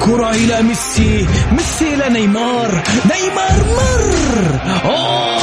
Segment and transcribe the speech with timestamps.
[0.00, 1.28] الكرة إلى ميسي.
[1.52, 2.82] ميسي إلى نيمار.
[3.04, 4.60] نيمار مر.
[4.84, 5.40] أوه.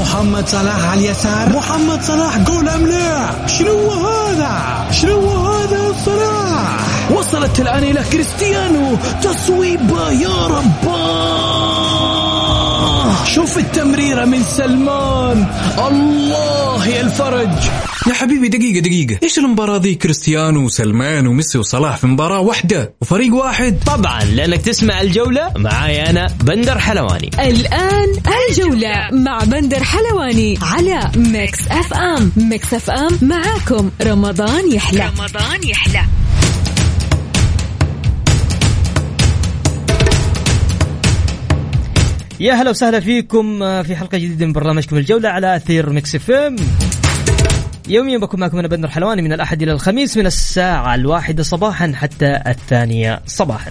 [0.00, 1.48] محمد صلاح على اليسار.
[1.48, 6.76] محمد صلاح جول أم لا شنو هذا؟ شنو هذا صلاح؟
[7.10, 8.96] وصلت الآن إلى كريستيانو.
[9.22, 11.70] تصويبة يا رباه
[13.24, 15.46] شوف التمريرة من سلمان.
[15.78, 17.48] الله يا الفرج.
[18.08, 19.18] يا حبيبي دقيقة دقيقة.
[19.22, 23.78] إيش المباراة ذي؟ كريستيانو وسلمان وميسي وصلاح في مباراة واحدة وفريق واحد.
[23.86, 27.30] طبعا لأنك تسمع الجولة معاي أنا بندر حلواني.
[27.38, 28.08] الآن
[28.48, 35.10] الجولة مع بندر حلواني على Mix FM Mix FM معاكم رمضان يحلى.
[35.18, 36.02] رمضان يحلى.
[42.40, 46.56] يا هلا وسهلا فيكم في حلقة جديدة من برنامجكم الجولة على أثير Mix FM
[47.90, 52.40] يوميا بكون معكم أنا بندر حلواني من الأحد إلى الخميس من الساعة الواحدة صباحا حتى
[52.46, 53.70] الثانية صباحا.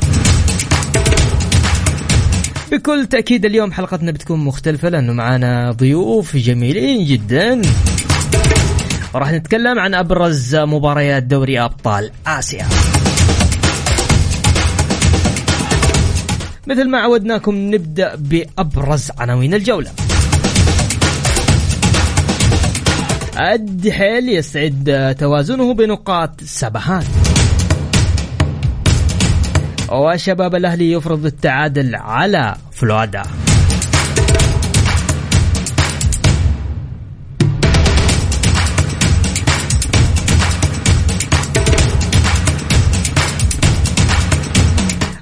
[2.72, 7.62] بكل تأكيد اليوم حلقتنا بتكون مختلفة لأنه معانا ضيوف جميلين جدا.
[9.14, 12.66] وراح نتكلم عن أبرز مباريات دوري أبطال آسيا.
[16.68, 19.92] مثل ما عودناكم نبدأ بأبرز عناوين الجولة.
[23.40, 27.04] الدحيل يستعد توازنه بنقاط سبهان.
[29.92, 33.24] وشباب الأهلي يفرض التعادل على فلودا.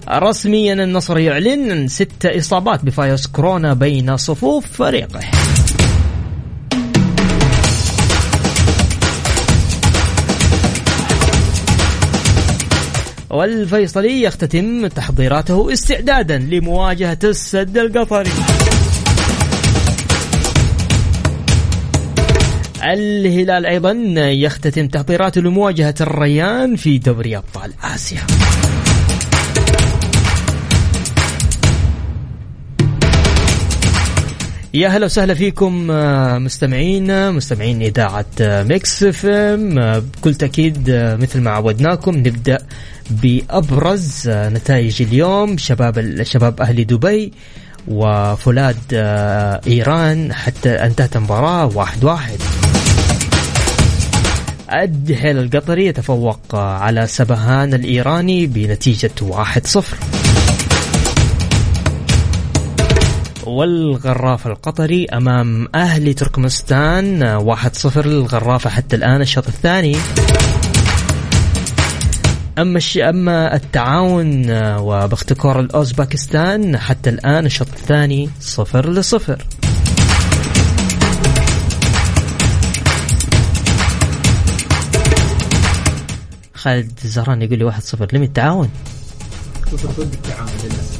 [0.10, 5.20] رسميا النصر يعلن ست إصابات بفيروس كورونا بين صفوف فريقه.
[13.30, 18.30] والفيصلي يختتم تحضيراته استعدادا لمواجهة السد القطري.
[22.84, 28.22] الهلال أيضا يختتم تحضيراته لمواجهة الريان في دوري أبطال آسيا.
[34.78, 39.80] يا هلا وسهلا فيكم آه، مستمعينا مستمعين إذاعة آه، Mix FM.
[39.80, 40.90] آه، بكل تأكيد
[41.22, 42.58] مثل ما عودناكم نبدأ
[43.10, 45.58] بأبرز نتائج اليوم.
[45.58, 47.34] شباب شباب أهلي دبي
[47.88, 48.78] وفولاد
[49.68, 51.66] إيران حتى انتهت المباراة.
[51.78, 52.40] واحد واحد.
[54.74, 60.17] الدحيل القطري يتفوق على سبهان الإيراني بنتيجة واحد صفر.
[63.48, 69.98] والغراف القطري أمام أهلي تركمستان 1-0 للغرافة حتى الآن الشوط الثاني
[72.58, 72.80] أما.
[73.10, 79.46] أما التعاون وباختكار الأوزباكستان حتى الآن الشوط الثاني صفر لصفر
[86.54, 88.70] خالد زهران يقول لي واحد صفر لم التعاون؟
[89.72, 90.97] صفر ضد التعاون للأسف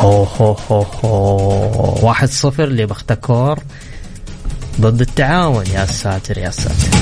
[0.00, 0.28] اوه
[0.70, 3.58] هو هو واحد صفر لبختكور
[4.80, 6.96] ضد التعاون يا ساتر يا ساتر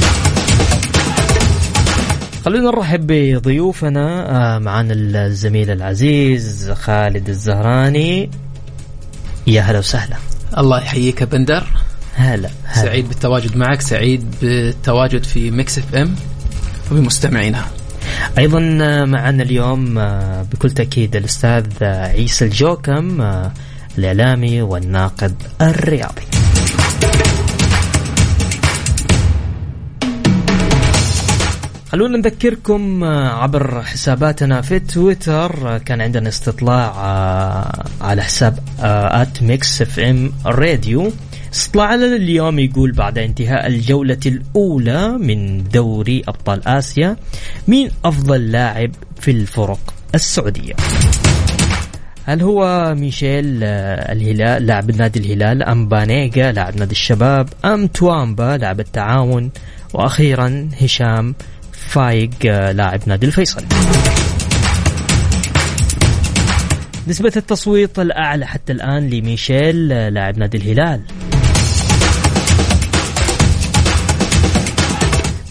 [2.45, 8.31] خلونا نرحب بضيوفنا آه، معنا الزميل العزيز خالد الزهراني
[9.47, 10.17] يا هلا وسهلا
[10.59, 11.65] الله يحييك يا بندر
[12.17, 12.85] هلا, هلا.
[12.85, 16.15] سعيد بالتواجد معك سعيد بالتواجد في Mix FM
[16.93, 17.67] وبمستمعينها
[18.39, 18.61] أيضا
[19.05, 23.53] معنا اليوم آه، بكل تأكيد الأستاذ عيسى الجوكم آه،
[23.99, 26.23] الإعلامي والناقد الرياضي.
[31.93, 36.95] خلونا نذكركم آه، عبر حساباتنا في تويتر كان عندنا استطلاع
[38.01, 41.13] على حساب at Mix FM Radio
[41.55, 47.17] استطلاع اليوم يقول بعد انتهاء الجولة الأولى من دوري أبطال آسيا
[47.69, 48.91] مين أفضل لاعب
[49.21, 50.75] في الفرق السعودية؟
[52.25, 58.59] هل هو ميشيل آه، الهلال لاعب نادي الهلال أم بانيجا لاعب نادي الشباب أم توامبا
[58.61, 59.51] لاعب التعاون
[59.93, 61.35] وأخيرا هشام
[61.73, 63.65] فايق آه، لاعب نادي الفيصل.
[67.09, 71.01] نسبة التصويت الأعلى حتى الآن لميشيل آه، لاعب نادي الهلال.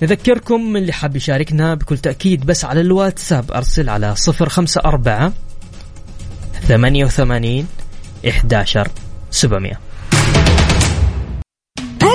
[0.01, 5.33] نذكركم اللي حاب يشاركنا بكل تأكيد بس على الواتساب أرسل على صفر خمسة أربعة
[6.67, 7.67] ثمانية وثمانين
[8.29, 8.87] إحداشر
[9.31, 9.79] سبعمية.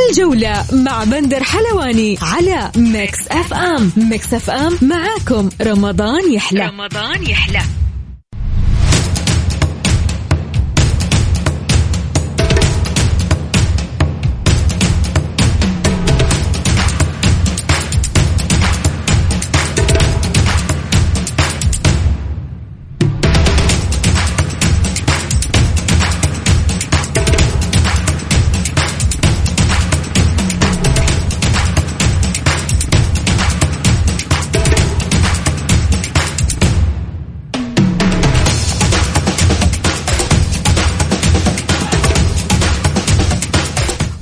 [0.08, 3.92] الجولة مع بندر حلواني على Mix FM.
[3.96, 5.48] Mix FM معاكم.
[5.62, 6.66] رمضان يحلى.
[6.66, 7.60] رمضان يحلى.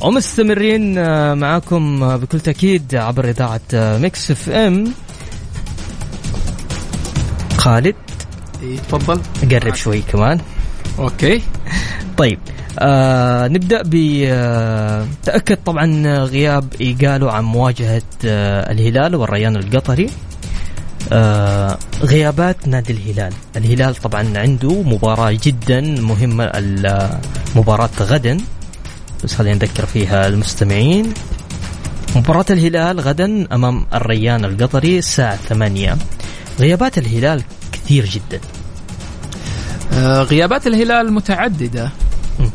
[0.06, 4.92] ومستمرين آه، معاكم آه، بكل تأكيد عبر إذاعة آه، Mix FM.
[7.56, 7.94] خالد.
[8.88, 9.20] تفضل.
[9.50, 10.40] قرب شوي كمان.
[10.98, 11.42] okay.
[12.16, 12.38] طيب
[12.78, 15.86] آه نبدأ ب آه تأكد طبعا
[16.24, 20.06] غياب إيجالو عن مواجهة آه الهلال والريان القطري.
[21.12, 23.32] آه غيابات نادي الهلال.
[23.56, 26.52] الهلال طبعا عنده مباراة جدا مهمة
[27.56, 28.38] مباراة غدا.
[29.24, 31.14] بس خلينا نذكر فيها المستمعين.
[32.16, 35.96] مباراة الهلال غدا أمام الريان القطري الساعة 8
[36.60, 37.42] غيابات الهلال
[37.72, 38.40] كثير جدا.
[39.92, 41.90] آه، غيابات الهلال متعددة.
[42.40, 42.50] مم.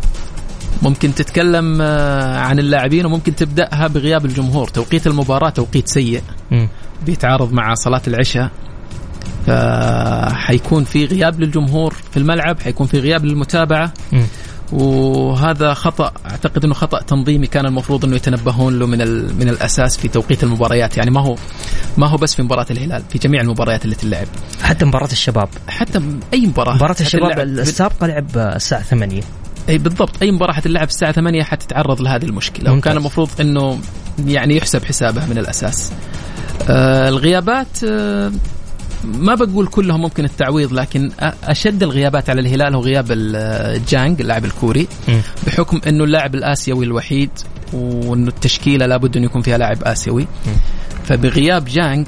[0.82, 4.68] ممكن تتكلم آه، عن اللاعبين وممكن تبدأها بغياب الجمهور.
[4.68, 6.22] توقيت المباراة توقيت سيء.
[7.06, 8.52] بيتعارض مع صلاة العشاء.
[9.48, 13.94] فحيكون في غياب للجمهور في الملعب حيكون في غياب للمتابعة.
[14.12, 14.24] مم.
[14.72, 16.12] وهذا خطأ.
[16.32, 18.98] أعتقد أنه خطأ تنظيمي كان المفروض أنه يتنبهون له من
[19.40, 20.98] من الأساس في توقيت المباريات.
[20.98, 21.36] يعني ما هو
[21.98, 24.28] ما هو بس في مباراة الهلال في جميع المباريات اللي تلعب.
[24.64, 25.50] حتى مباراة الشباب.
[25.68, 26.76] حتى م- أي مباراة.
[26.76, 29.22] مباراة الشباب السابقة لعب الساعة 8
[29.70, 30.22] أي بالضبط.
[30.22, 32.74] أي مباراة حتلعب الساعة 8 حتتعرض لهذه المشكلة.
[32.74, 33.80] وكان المفروض إنه
[34.28, 35.92] يعني يحسب حسابها من الأساس.
[36.70, 38.32] آه الغيابات آه
[39.04, 41.12] ما بقول كلهم ممكن التعويض لكن
[41.44, 44.88] أشد الغيابات على الهلال هو غياب ال- جانج اللاعب الكوري.
[45.48, 47.30] بحكم إنه اللاعب الآسيوي الوحيد
[47.74, 50.28] وإنه التشكيلة لابد إنه يكون فيها لاعب آسيوي
[51.04, 52.08] فبغياب جانج.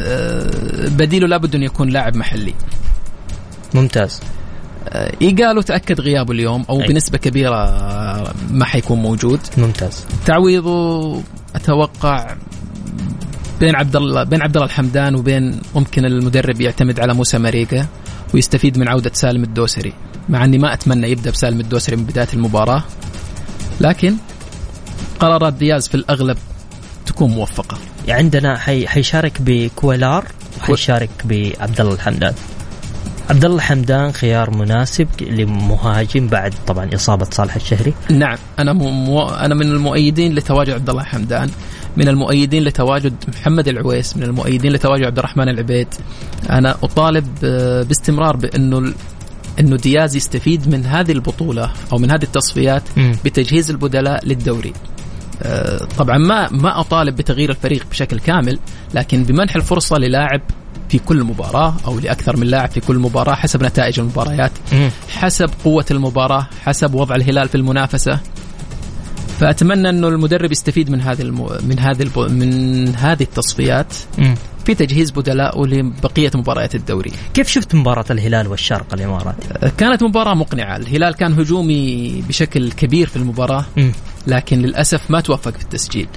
[0.00, 2.54] آه بديله لابد إنه يكون لاعب محلي
[3.74, 4.20] ممتاز
[4.88, 6.86] آه، ايجالو تأكد غيابه اليوم أو أي.
[6.88, 11.22] بنسبة كبيرة آه، ما حيكون موجود ممتاز تعويضه
[11.56, 12.36] أتوقع
[13.62, 17.86] بين عبد الله بين عبد الله الحمدان وبين ممكن المدرب يعتمد على موسى ماريجا
[18.34, 19.92] ويستفيد من عودة سالم الدوسري
[20.28, 22.82] مع إني ما أتمنى يبدأ بسالم الدوسري من بداية المباراة.
[23.80, 24.14] لكن
[25.20, 26.38] قرارات دياز في الأغلب
[27.06, 27.78] تكون موفقة.
[28.08, 30.24] عندنا حي حيشارك بكويلار
[30.60, 32.34] وحيشارك بعبد الله الحمدان.
[33.30, 37.94] عبد الله الحمدان خيار مناسب لمهاجم بعد طبعا إصابة صالح الشهري.
[38.10, 41.50] نعم أنا مو أنا من المؤيدين لتواجد عبد الله حمدان
[41.96, 45.88] من المؤيدين لتواجد محمد العويس من المؤيدين لتواجد عبد الرحمن العبيد
[46.50, 48.92] أنا أطالب آه، باستمرار بأنه
[49.60, 52.82] أنه دياز يستفيد من هذه البطولة أو من هذه التصفيات.
[53.24, 54.72] بتجهيز البدلاء للدوري
[55.42, 58.58] آه، طبعا ما ما أطالب بتغيير الفريق بشكل كامل
[58.94, 60.40] لكن بمنح الفرصة للاعب
[60.88, 64.52] في كل مباراة أو لأكثر من لاعب في كل مباراة حسب نتائج المباريات.
[65.08, 68.20] حسب قوة المباراة حسب وضع الهلال في المنافسة
[69.42, 71.52] فأتمنى أنه المدرب يستفيد من هذه المو...
[71.62, 72.18] من هذه الب...
[72.18, 74.34] من هذه التصفيات مم.
[74.64, 80.76] في تجهيز بدلائه لبقية مباريات الدوري كيف شفت مباراة الهلال والشرق الاماراتي؟ كانت مباراة مقنعة
[80.76, 83.92] الهلال كان هجومي بشكل كبير في المباراة مم.
[84.26, 86.08] لكن للأسف ما توفق في التسجيل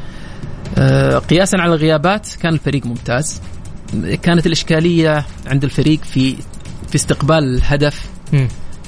[0.77, 3.41] آه، قياسا على الغيابات كان الفريق ممتاز
[4.21, 6.35] كانت الإشكالية عند الفريق في
[6.89, 8.09] في استقبال الهدف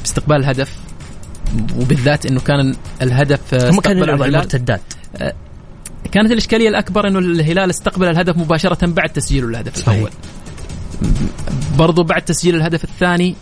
[0.05, 0.86] استقبال الهدف
[1.79, 4.81] وبالذات إنه كان الهدف آه، هم كانوا يلعبوا على المرتدات.
[6.11, 9.93] كانت الإشكالية الأكبر إنه الهلال استقبل الهدف مباشرة بعد تسجيله الهدف صحيح.
[9.93, 10.11] الأول.
[11.77, 13.35] برضو بعد تسجيل الهدف الثاني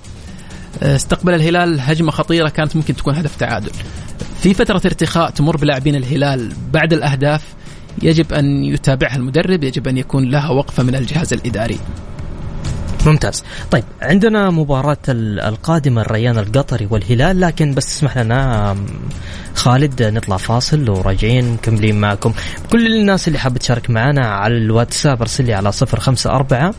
[0.84, 3.72] آه، استقبل الهلال هجمة خطيرة كانت ممكن تكون هدف تعادل.
[4.42, 7.44] في فترة ارتخاء تمر بلاعبين الهلال بعد الأهداف
[8.02, 11.80] يجب أن يتابعها المدرب يجب أن يكون لها وقفة من الجهاز الإداري.
[13.06, 13.44] ممتاز.
[13.72, 18.76] طيب عندنا مباراة ال- القادمة الريان القطري والهلال لكن بس اسمح لنا
[19.56, 22.34] خالد نطلع فاصل وراجعين مكملين معكم.
[22.72, 26.72] كل الناس اللي حابة تشارك معنا على الواتساب ارسل لي على 054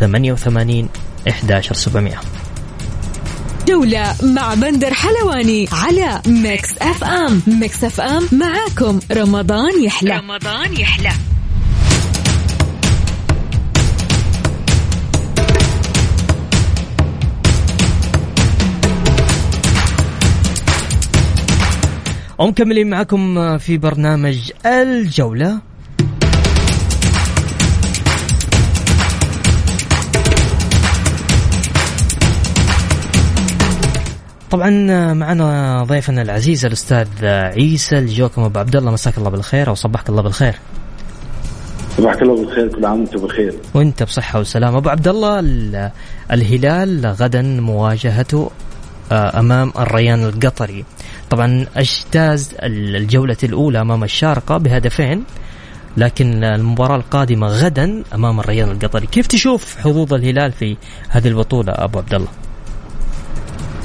[0.00, 0.88] 88
[1.28, 2.14] 11700
[3.68, 7.42] جولة مع بندر حلواني على Mix FM.
[7.46, 9.00] Mix FM معاكم.
[9.12, 10.10] رمضان يحلى.
[10.16, 11.10] رمضان يحلى.
[22.38, 25.58] ومكملين معكم في برنامج الجولة.
[34.50, 34.70] طبعا
[35.12, 38.42] معنا ضيفنا العزيز الأستاذ عيسى الجوكم.
[38.42, 40.54] أبو عبد الله مساك الله بالخير أو صبحك الله بالخير.
[41.96, 43.54] صباحك الله بالخير كل عام وأنت بخير.
[43.74, 44.78] وأنت بصحة وسلامة.
[44.78, 45.40] أبو عبد الله
[46.32, 48.50] الهلال غدا مواجهته
[49.12, 50.84] آه، أمام الريان القطري.
[51.30, 55.24] طبعا اجتاز الجولة الأولى أمام الشارقة بهدفين
[55.96, 59.06] لكن المباراة القادمة غدا أمام الريان القطري.
[59.06, 60.76] كيف تشوف حظوظ الهلال في
[61.08, 62.28] هذه البطولة أبو عبد الله؟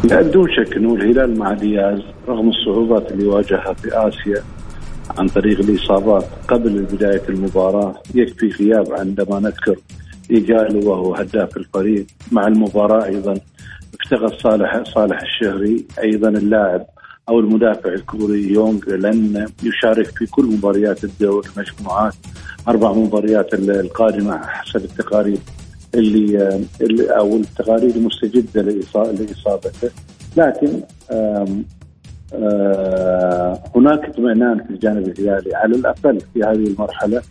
[0.03, 4.43] لا بدون شك أنه الهلال مع دياز رغم الصعوبات اللي واجهها في آسيا
[5.17, 9.75] عن طريق الإصابات قبل بداية المباراة يكفي غياب عندما نذكر
[10.31, 12.05] إيجالو وهو هداف الفريق.
[12.31, 13.33] مع المباراة أيضا
[14.01, 16.85] افتقد صالح صالح الشهري أيضا اللاعب
[17.31, 22.13] أو المدافع الكوري يونغ لن يشارك في كل مباريات الدور المجموعات
[22.67, 25.37] أربع مباريات القادمة حسب التقارير
[25.95, 26.59] اللي,
[27.17, 29.89] أو التقارير المستجدة لإصابته.
[30.37, 31.65] لكن آم
[32.33, 37.21] آم هناك اطمئنان في الجانب الهلالي على الأقل في هذه المرحلة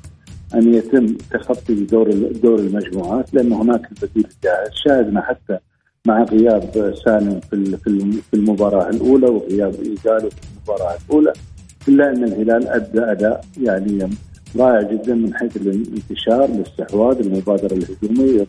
[0.54, 2.11] أن يتم تخطي دور
[2.42, 4.71] دور المجموعات لأن هناك البديل الجاهز.
[4.85, 5.59] شاهدنا حتى
[6.07, 7.76] مع غياب سالم في
[8.30, 11.33] في المباراة الأولى وغياب ايجالو في المباراة الأولى
[11.88, 14.11] إلا أن الهلال أدى أداء يعني
[14.57, 18.47] رائع جدا من حيث الانتشار الاستحواذ المبادرة الهجومية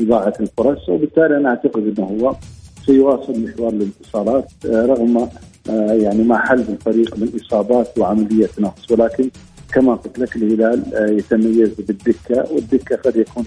[0.00, 2.36] إضاعة الفرص وبالتالي أنا أعتقد إنه هو
[2.86, 5.28] سيواصل مشوار الانتصارات آه، رغم
[5.70, 8.90] آه، يعني ما حل الفريق من إصابات وعملية نقص.
[8.90, 9.30] ولكن
[9.72, 13.44] كما قلت لك الهلال آه، يتميز بالدكة والدكة قد يكون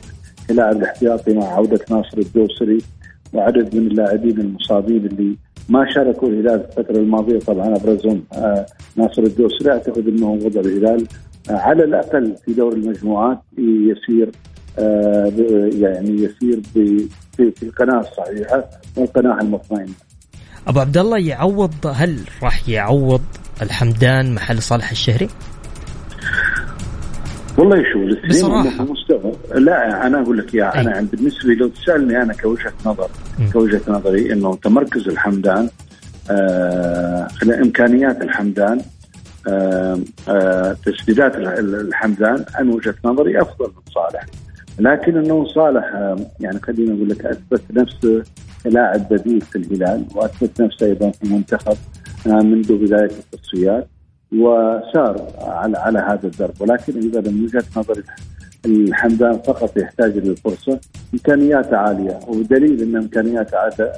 [0.49, 2.81] كلاعب الاحتياطي مع عودة ناصر الدوسري
[3.35, 5.37] وعدد من اللاعبين المصابين اللي
[5.69, 8.23] ما شاركوا الهلال الفترة الماضية طبعا أبرزهم
[8.95, 11.07] ناصر الدوسري أعتقد إنه وضع الهلال
[11.49, 14.31] على الأقل في دور المجموعات يسير
[14.79, 15.31] آه،
[15.79, 19.93] يعني يسير في القناة الصحيحة والقناة المطمئنة.
[20.67, 23.21] أبو عبد الله يعوض هل راح يعوض
[23.61, 25.27] الحمدان محل صالح الشهري؟
[27.57, 28.83] والله شوف الاثنين بصراحة.
[28.83, 29.31] مستوى.
[29.55, 33.07] لا أنا أقول لك يا أنا بالنسبة لي لو تسألني أنا كوجهة نظر
[33.53, 35.69] كوجهة نظري إنه تمركز الحمدان
[36.31, 38.81] آه إمكانيات الحمدان
[39.47, 44.25] آه، آه، تسديدات الحمدان عن وجهة نظري أفضل من صالح.
[44.79, 48.23] لكن إنه صالح آه، يعني خلينا نقول لك أثبت نفسه
[48.63, 51.77] كلاعب بديل في الهلال وأثبت نفسه أيضا في المنتخب
[52.25, 53.87] منذ بداية التصفيات.
[54.31, 58.03] وسار على على هذا الدرب ولكن أيضا من وجهة نظري
[58.65, 60.79] الحمدان فقط يحتاج للفرصة
[61.13, 63.57] امكانياته عالية وبدليل أن امكانياته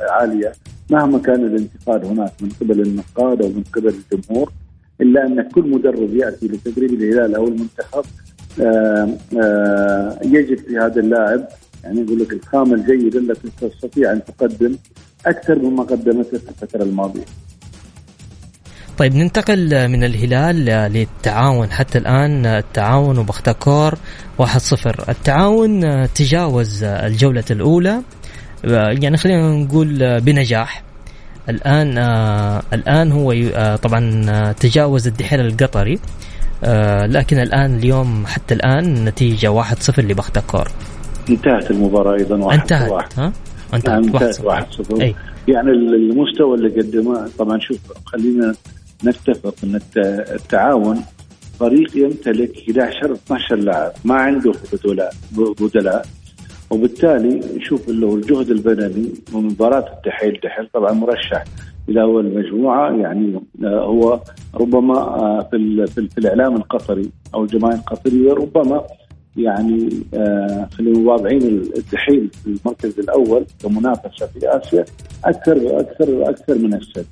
[0.10, 0.52] عالية
[0.90, 4.52] مهما كان الانتقاد هناك من قبل النقاد أو من قبل الجمهور
[5.02, 8.06] إلا أن كل مدرب يأتي لتدريب الهلال أو المنتخب
[10.34, 11.48] يجد في هذا اللاعب
[11.84, 14.76] يعني يقول لك الخامة الجيدة التي تستطيع أن تقدم
[15.26, 17.26] أكثر مما قدمته في الفترة الماضية.
[18.98, 21.72] طيب ننتقل من الهلال للتعاون.
[21.72, 23.94] حتى الآن التعاون وبختكور
[24.42, 25.82] 1-0 التعاون
[26.14, 28.02] تجاوز الجولة الأولى.
[29.02, 30.84] يعني خلينا نقول بنجاح.
[31.50, 33.34] الآن آه الآن هو
[33.76, 36.00] طبعا تجاوز الدحيل القطري.
[37.04, 40.68] لكن الآن اليوم حتى الآن النتيجه 1-0 لبختكور.
[41.30, 43.10] انتهت المباراة أيضا 1 انتهت واحد.
[43.18, 43.34] ها؟
[43.74, 45.16] انتهت, نعم، انتهت 1-0 أي.
[45.48, 48.56] يعني المستوى اللي قدمه طبعا شوف خلينا
[49.06, 49.80] نتفق إن
[50.36, 51.02] التعاون
[51.60, 55.14] فريق يمتلك 11 12 لاعب ما عنده بدلاء
[55.62, 56.06] بدلاء
[56.70, 61.44] وبالتالي نشوف له الجهد البدني ومباراة الدحيل دحيل طبعا مرشح
[61.90, 64.22] إلى أول مجموعة يعني آه، هو
[64.56, 68.84] ربما آه، في في الإعلام القطري أو الجماهير القطرية ربما
[69.38, 71.42] يعني آه، خلينا واضعين
[71.78, 74.86] الدحيل في المركز الأول كمنافسة في آسيا
[75.26, 77.06] أكثر أكثر أكثر من السد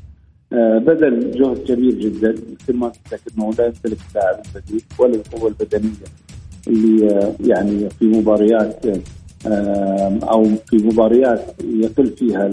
[0.51, 5.47] بذل جهد كبير جدا مثل ما قلت لك انه لا يمتلك اللاعب البديل ولا القوه
[5.47, 6.05] البدنية
[6.67, 8.85] اللي يعني في مباريات
[10.23, 12.49] أو في مباريات يقل فيها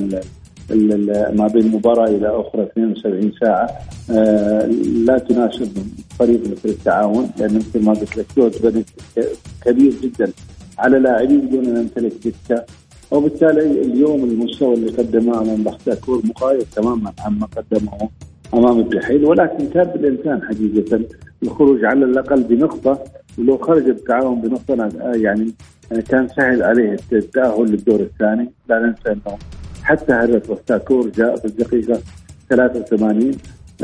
[1.30, 3.68] ما بين مباراة إلى أخرى 72 ساعة
[5.06, 5.72] لا تناسب
[6.18, 8.84] فريق مثل التعاون لأن مثل ما قلت لك جهد
[9.64, 10.32] كبير جدا
[10.78, 12.64] على لاعبين دون أن يمتلك دكه
[13.12, 18.09] وبالتالي اليوم المستوى اللي قدمه أمام بختاكور مخالف تماما عما قدمه
[18.54, 21.00] أمام الجحيل ولكن كان بالإمكان حقيقة
[21.42, 23.04] الخروج على الأقل بنقطة
[23.38, 25.52] ولو خرج التعاون بنقطة يعني
[26.09, 28.50] كان سهل عليه التأهل للدور الثاني.
[28.69, 29.38] لا ننسى إنه
[29.83, 32.00] حتى هدف وستاكور جاء في الدقيقة
[32.50, 33.31] 83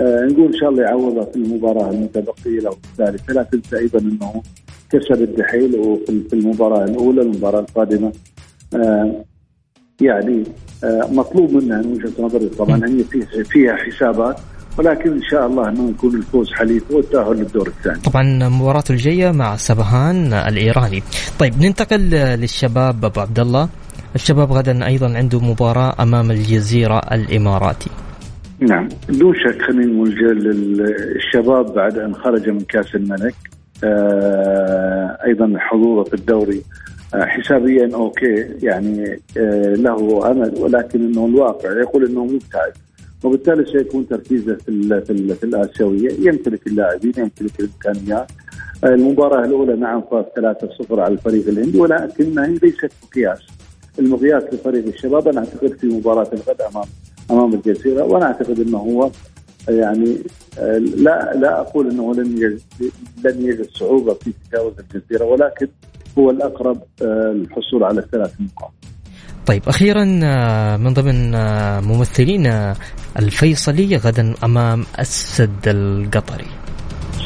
[0.00, 4.42] آه نقول إن شاء الله يعوضها في المباراة المتبقية له الثالثه لا تنسى أيضا إنه
[4.90, 8.12] كسر الدحيل وفي في المباراة الأولى المباراة القادمة آه
[10.00, 10.44] يعني
[10.84, 13.04] آه مطلوب منها من وجهة نظري طبعا هي
[13.44, 14.36] فيها حسابات
[14.78, 18.00] ولكن إن شاء الله إنه يكون الفوز حليف والتأهل للدور الثاني.
[18.00, 21.02] طبعا مباراته الجاية مع سبهان الإيراني.
[21.38, 23.68] طيب ننتقل للشباب أبو عبد الله.
[24.14, 27.90] الشباب غدا أيضا عنده مباراة أمام الجزيرة الإماراتي.
[28.60, 30.14] نعم دون شك خلينا نقول
[31.16, 33.34] الشباب بعد أن خرج من كأس الملك
[33.84, 41.80] آه أيضا حضوره في الدوري آه حسابيا أوكي يعني آه له أمل ولكن إنه الواقع
[41.80, 42.72] يقول إنه مبتعد.
[43.24, 46.10] وبالتالي سيكون تركيزه في في, في الآسيوية.
[46.28, 48.26] يمتلك اللاعبين يمتلك الإمكانيات.
[48.84, 50.24] المباراة الأولى نعم فاز
[50.90, 53.38] 3-0 على الفريق الهندي ولكنها ليست مقياس.
[53.98, 56.84] المقياس لفريق الشباب أنا أعتقد في مباراة الغد أمام
[57.30, 59.10] أمام الجزيرة وأنا أعتقد إنه هو
[59.68, 60.16] يعني
[60.96, 62.60] لا لا أقول إنه لن يجد
[63.24, 65.68] لن يجد صعوبة في تجاوز الجزيرة ولكن
[66.18, 68.72] هو الأقرب الحصول على الثلاث نقاط.
[69.46, 70.04] طيب أخيرا
[70.76, 71.30] من ضمن
[71.84, 72.46] ممثلين
[73.18, 76.46] الفيصلي غدا أمام السد القطري.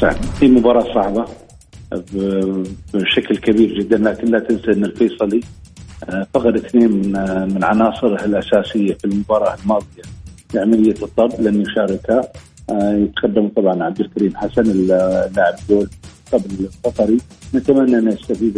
[0.01, 1.25] صحيح في مباراة صعبة
[2.93, 5.41] بشكل كبير جدا لكن لا تنسى إن الفيصلي
[6.33, 7.11] فقد اثنين من
[7.53, 10.03] من عناصره الأساسية في المباراة الماضية
[10.53, 12.21] لعملية الطرد لن يشاركها
[12.71, 15.89] يتقدم طبعا عبد الكريم حسن اللاعب دول
[16.33, 17.17] قبل القطري
[17.55, 18.57] نتمنى أن يستفيد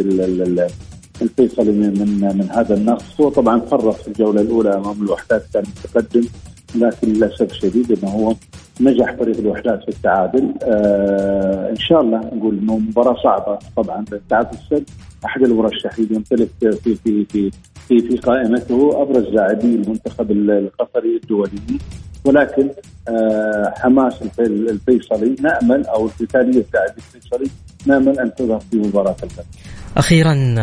[1.22, 3.22] الفيصلي من من, هذا النقص.
[3.22, 6.28] هو طبعا فرط في الجولة الأولى أمام الوحدات كان متقدم
[6.76, 8.36] لكن للاسف الشديد أنه هو
[8.82, 10.54] نجح فريق الوحدات في التعادل.
[10.64, 14.90] آه إن شاء الله نقول إنه مباراة صعبة طبعا تعادل السد
[15.26, 17.52] أحد المرشحين يمتلك في في في
[17.88, 21.80] في, في قائمته أبرز لاعبي المنتخب القطري الدولي.
[22.26, 22.70] ولكن
[23.76, 27.50] حماس الفيصلي نأمل أو القتالية لاعبي الفيصلي
[27.86, 29.46] نأمل أن تظهر في مباراة الغد.
[29.98, 30.56] أخيرا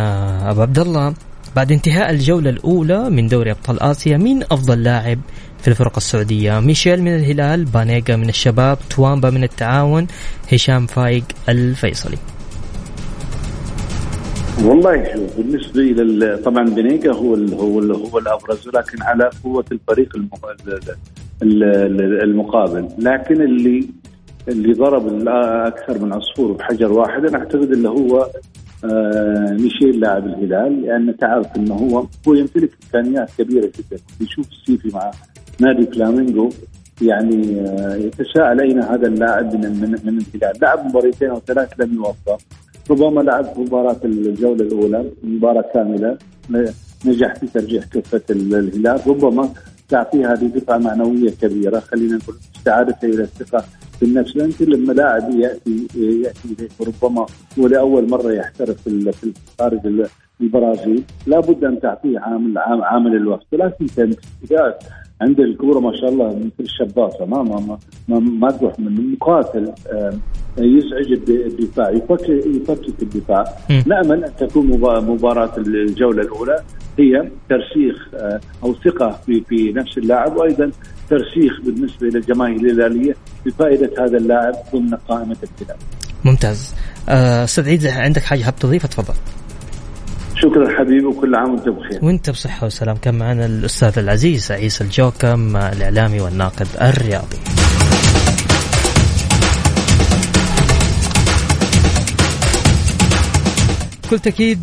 [0.51, 1.15] أبو عبد الله
[1.57, 5.19] بعد انتهاء الجولة الأولى من دوري أبطال آسيا مين أفضل لاعب
[5.59, 10.07] في الفرق السعودية؟ ميشيل من الهلال، بانيجا من الشباب، توامبا من التعاون،
[10.53, 12.19] هشام فايق الفيصلي.
[14.65, 20.17] والله شوف بالنسبة طبعا بنيجا هو ال هو ال هو الأبرز ولكن على قوة الفريق
[21.43, 22.89] المقابل.
[22.99, 23.89] لكن اللي
[24.49, 25.29] اللي ضرب
[25.67, 28.27] أكثر من عصفور بحجر واحد أنا أعتقد اللي هو
[28.85, 30.83] آه ميشيل لاعب الهلال.
[30.83, 34.03] لأن تعرف إنه هو هو يمتلك إمكانيات كبيرة جدا.
[34.21, 35.11] يشوف السيفي مع
[35.61, 36.49] نادي فلامينغو
[37.03, 40.61] يعني آه يتساءل أين هذا اللاعب من من, من الهلال.
[40.63, 42.39] لعب مباراتين أو ثلاث لم يوفق.
[42.91, 46.19] ربما لعب مباراة الجولة الأولى مباراة كاملة
[47.07, 49.01] نجح في ترجيح كفة الهلال.
[49.07, 49.49] ربما
[49.93, 51.81] تعطيه هذه دفعة معنوية كبيرة.
[51.81, 53.65] خلينا نقول استعادته إلى الثقة
[53.99, 57.27] في النفس لأن كل لاعب يأتي يأتي ربما
[57.59, 59.81] هو لأول مرة يحترف في خارج
[60.41, 61.03] البرازيل.
[61.27, 63.47] لابد أن تعطيه عامل عامل الوقت.
[63.53, 64.15] ولكن كان
[65.23, 69.73] عند الكورة ما شاء الله مثل الشباصه ما ما ما, ما تروح من مقاتل
[70.59, 73.45] يزعج الدفاع يفكك يفكك الدفاع
[73.87, 74.67] نأمل أن تكون
[75.11, 76.57] مباراة الجولة الأولى
[76.99, 78.09] هي ترسيخ
[78.65, 80.71] أو ثقة في في نفس اللاعب وأيضا
[81.11, 83.15] ترسيخ بالنسبة للجماهير الهلالية
[83.47, 85.77] بفائده هذا اللاعب ضمن قائمة الهلال.
[86.25, 86.75] ممتاز.
[87.09, 89.15] أستاذ عيد عندك حاجة حاب تضيفها تفضل.
[90.43, 92.05] شكرا حبيبي وكل عام وأنت بخير.
[92.05, 92.97] وأنت بصحة وسلام.
[92.97, 97.37] كان معنا الأستاذ العزيز عيسى الجوكم الإعلامي والناقد الرياضي.
[104.05, 104.59] بكل تأكيد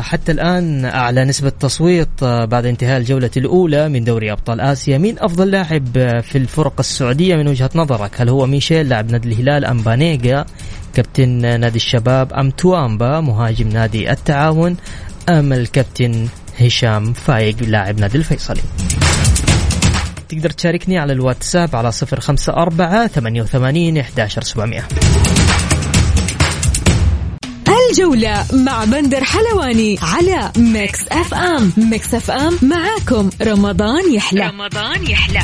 [0.00, 4.98] حتى الآن أعلى نسبة تصويت بعد انتهاء الجولة الأولى من دوري أبطال آسيا.
[4.98, 5.86] مين أفضل لاعب
[6.22, 10.46] في الفرق السعودية من وجهة نظرك؟ هل هو ميشيل لاعب نادي الهلال أم بانيجا؟
[10.94, 14.76] كابتن نادي الشباب أم توامبا مهاجم نادي التعاون
[15.28, 16.28] أم الكابتن
[16.60, 18.62] هشام فايق لاعب نادي الفيصلي.
[20.28, 24.82] تقدر تشاركني على الواتساب على صفر خمسة أربعة ثمانية وثمانين إحداشر سبعمئة
[27.90, 31.72] الجولة مع بندر حلواني على Mix FM.
[31.76, 33.30] Mix FM معاكم.
[33.42, 34.46] رمضان يحلى.
[34.46, 35.42] رمضان يحلى.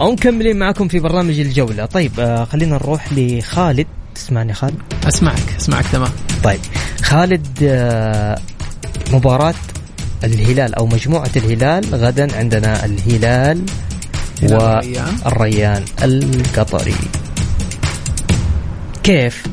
[0.00, 1.86] أو مكملين معكم في برنامج الجولة.
[1.86, 3.86] طيب آه خلينا نروح لخالد.
[4.14, 4.74] تسمعني خالد؟
[5.08, 6.10] أسمعك أسمعك تمام.
[6.44, 6.60] طيب
[7.02, 8.38] خالد آه
[9.12, 9.54] مباراة
[10.24, 13.62] الهلال أو مجموعة الهلال غدا عندنا الهلال
[14.42, 15.84] والريان.
[16.02, 16.94] القطري.
[19.02, 19.46] كيف؟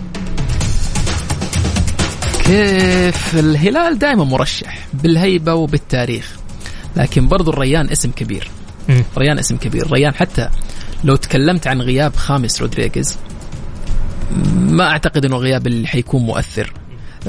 [2.45, 6.35] كيف؟ الهلال دائما مرشح بالهيبة وبالتاريخ
[6.95, 8.51] لكن برضو الريان اسم كبير.
[9.17, 9.91] ريان اسم كبير.
[9.91, 10.49] ريان حتى
[11.03, 13.17] لو تكلمت عن غياب خامس رودريغيز
[14.55, 16.73] ما أعتقد إنه غياب اللي حيكون مؤثر.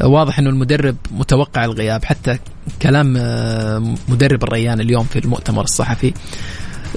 [0.04, 2.38] واضح إنه المدرب متوقع الغياب حتى
[2.82, 6.14] كلام آه، مدرب الريان اليوم في المؤتمر الصحفي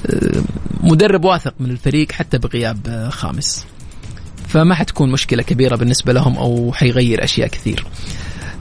[0.05, 0.41] آه،
[0.83, 3.65] مدرب واثق من الفريق حتى بغياب آه، خامس.
[4.47, 7.85] فما حتكون مشكلة كبيرة بالنسبة لهم أو حيغير أشياء كثير.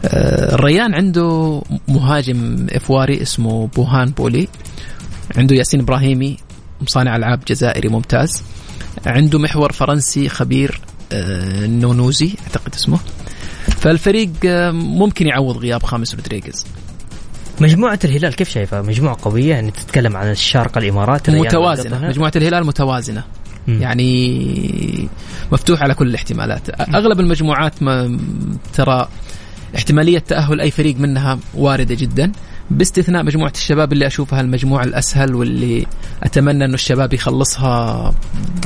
[0.04, 4.48] الريان عنده مهاجم إفواري اسمه يوهان بولي.
[5.36, 6.36] عنده ياسين إبراهيمي
[6.80, 8.42] صانع ألعاب جزائري ممتاز.
[9.06, 10.80] عنده محور فرنسي خبير
[11.12, 12.98] آه، نزونزي أعتقد اسمه.
[13.66, 16.66] فالفريق آه، ممكن يعوض غياب خاميس رودريغيز.
[17.60, 22.08] مجموعة الهلال كيف شايفها؟ مجموعة قوية يعني تتكلم عن الشارقة الإمارات الريان متوازنة.
[22.08, 23.24] مجموعة الهلال متوازنة.
[23.68, 23.82] مم.
[23.82, 25.08] يعني
[25.52, 26.80] مفتوح على كل الاحتمالات.
[26.80, 28.18] أغلب المجموعات ما
[28.72, 29.08] ترى
[29.76, 32.32] احتمالية تأهل أي فريق منها واردة جدا.
[32.70, 35.86] باستثناء مجموعة الشباب اللي أشوفها المجموعة الأسهل واللي
[36.22, 38.14] أتمنى إنه الشباب يخلصها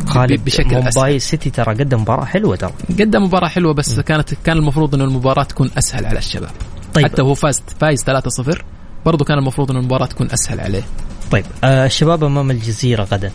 [0.07, 2.73] خالد بشكل مومباي اسهل سيتي ترى قدم مباراة حلوة ترى.
[3.01, 6.51] قدم مباراة حلوة بس كانت كان المفروض إنه المباراة تكون أسهل على الشباب.
[6.95, 7.05] طيب.
[7.05, 8.63] حتى هو فاز فايز 3-0
[9.07, 10.83] برضو كان المفروض إنه المباراة تكون أسهل عليه.
[11.31, 13.33] طيب آه الشباب أمام الجزيرة غدا.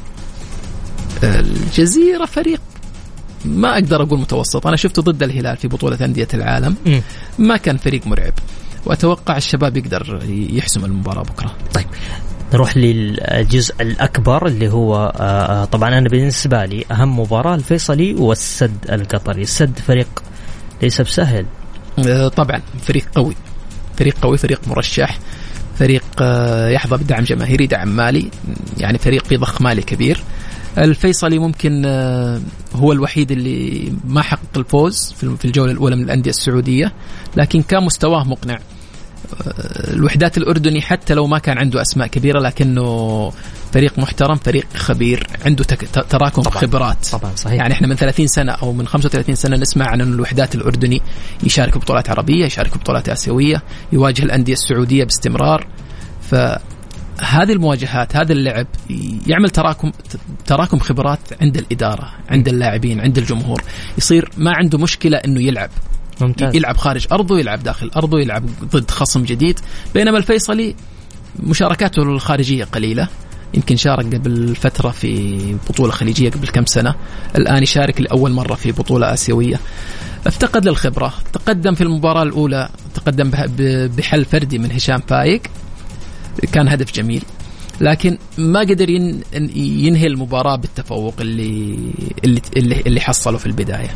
[1.23, 2.61] الجزيرة فريق
[3.45, 4.67] ما أقدر أقول متوسط.
[4.67, 6.75] أنا شفته ضد الهلال في بطولة أندية العالم.
[6.85, 7.01] مم.
[7.39, 8.33] ما كان فريق مرعب.
[8.85, 11.55] وأتوقع الشباب يقدر يحسم المباراة بكرة.
[11.73, 11.85] طيب
[12.53, 19.41] نروح للجزء الأكبر اللي هو آه طبعا أنا بالنسبة لي أهم مباراة الفيصلي والسد القطري.
[19.41, 20.23] السد فريق
[20.81, 21.45] ليس بسهل.
[22.07, 23.35] آه، طبعا فريق قوي.
[23.97, 25.19] فريق قوي فريق مرشح.
[25.79, 28.31] فريق آه، يحظى بدعم جماهيري دعم مالي.
[28.77, 30.23] يعني فريق بيضخ مالي كبير.
[30.77, 32.41] الفيصلي ممكن آه،
[32.75, 36.93] هو الوحيد اللي ما حقق الفوز في الجولة الأولى من الأندية السعودية
[37.37, 38.53] لكن كان مستواه مقنع
[39.41, 43.31] آه، الوحدات الأردني حتى لو ما كان عنده أسماء كبيرة لكنه
[43.73, 45.63] فريق محترم فريق خبير عنده
[46.09, 46.57] تراكم طبعاً.
[46.57, 50.13] خبرات طبعا صحيح يعني إحنا من 30 سنة أو من 35 سنة نسمع عن ان
[50.13, 51.01] الوحدات الأردني
[51.43, 55.67] يشارك بطولات عربية، يشارك بطولات آسيوية، يواجه الأندية السعودية باستمرار.
[57.19, 58.67] فهذه المواجهات هذا اللعب
[59.27, 59.91] يعمل تراكم
[60.45, 63.63] تراكم خبرات عند الإدارة، عند اللاعبين، عند الجمهور،
[63.97, 65.69] يصير ما عنده مشكلة إنه يلعب.
[66.21, 66.55] ممتاز.
[66.55, 69.59] يلعب خارج أرضه يلعب داخل أرضه يلعب ضد خصم جديد.
[69.93, 70.75] بينما الفيصلي
[71.39, 73.07] مشاركاته الخارجية قليلة.
[73.53, 76.95] يمكن شارك قبل فترة في بطولة خليجية قبل كم سنة.
[77.35, 79.59] الآن يشارك لأول مرة في بطولة آسيوية.
[80.27, 81.13] افتقد للخبرة.
[81.33, 83.31] تقدم في المباراة الأولى تقدم
[83.97, 85.41] بحل فردي من هشام فايق.
[86.51, 87.23] كان هدف جميل.
[87.81, 89.21] لكن ما قدر ين-
[89.55, 91.77] ينهي المباراة بالتفوق اللي
[92.57, 93.89] اللي اللي, حصله في البداية.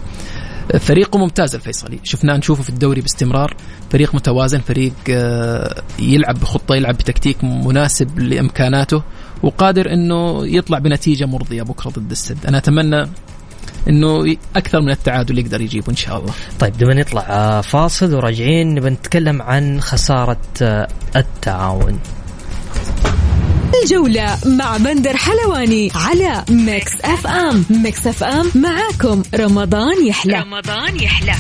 [0.80, 2.00] فريقه ممتاز الفيصلي.
[2.04, 3.56] شفناه نشوفه في الدوري باستمرار.
[3.92, 9.04] فريق متوازن فريق آه، يلعب بخطة يلعب بتكتيك مناسب لإمكاناته
[9.44, 12.46] وقادر أنه يطلع بنتيجة مرضية بكرة ضد السد.
[12.48, 13.08] أنا أتمنى
[13.90, 16.34] أنه ي- أكثر من التعادل يقدر يجيبه إن شاء الله.
[16.60, 22.00] طيب نبي نطلع آه، فاصل وراجعين نبي نتكلم عن خسارة آه، التعاون.
[23.84, 27.66] الجولة مع بندر حلواني على Mix FM.
[27.70, 30.40] Mix FM معاكم رمضان يحلى.
[30.40, 31.34] رمضان يحلى.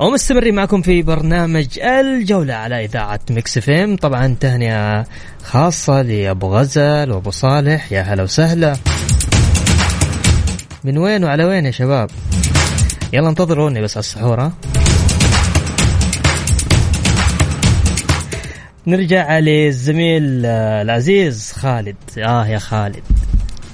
[0.00, 5.06] ومستمرين معكم في برنامج الجولة على إذاعة ميكس فيم طبعا تهنئة
[5.44, 7.92] خاصة لأبو غزل وأبو صالح.
[7.92, 8.76] يا هلا وسهلا.
[10.84, 12.10] من وين وعلى وين يا شباب؟
[13.12, 14.52] يلا انتظروني بس على السحور ها
[18.86, 21.96] نرجع للزميل آه، العزيز خالد.
[22.18, 23.02] آه يا خالد.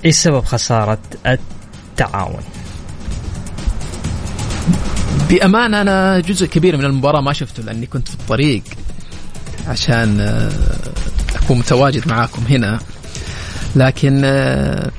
[0.04, 2.42] إيش سبب خسارة التعاون؟
[5.30, 8.62] بأمانة أنا جزء كبير من المباراة ما شفته لأني كنت في الطريق
[9.66, 10.50] عشان آه،
[11.42, 12.78] أكون متواجد معاكم هنا.
[13.76, 14.90] لكن آه،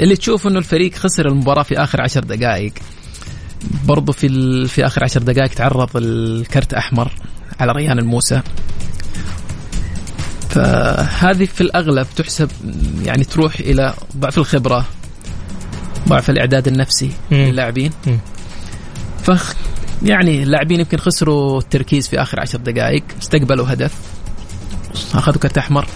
[0.00, 2.72] اللي تشوف إنه الفريق خسر المباراة في آخر عشر دقائق
[3.84, 4.68] برضو في ال...
[4.68, 7.12] في آخر عشر دقائق تعرض الكرت أحمر
[7.60, 8.40] على ريان الموسى
[10.48, 12.50] فهذه في الأغلب تحسب
[13.04, 14.84] يعني تروح إلى ضعف الخبرة
[16.08, 17.10] ضعف الإعداد النفسي.
[17.30, 17.90] للاعبين.
[19.22, 19.54] فخ
[20.02, 23.94] يعني اللاعبين يمكن خسروا التركيز في آخر عشر دقائق استقبلوا هدف
[25.14, 25.86] أخذوا كرت أحمر